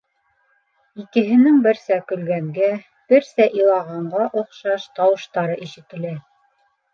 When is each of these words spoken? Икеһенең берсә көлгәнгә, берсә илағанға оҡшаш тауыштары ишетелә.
Икеһенең 1.01 1.59
берсә 1.67 1.97
көлгәнгә, 2.11 2.69
берсә 3.13 3.47
илағанға 3.59 4.25
оҡшаш 4.43 4.89
тауыштары 4.97 5.61
ишетелә. 5.69 6.17